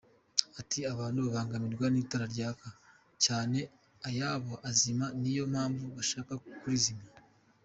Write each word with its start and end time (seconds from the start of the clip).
Ati 0.59 0.79
“Abantu 0.93 1.19
babangamirwa 1.25 1.85
n’itara 1.89 2.25
ryaka 2.33 2.67
cyane 3.25 3.59
ayabo 4.07 4.53
azima 4.69 5.05
niyo 5.19 5.43
mpamvu 5.53 5.85
bashaka 5.97 6.33
kurizimya. 6.59 7.11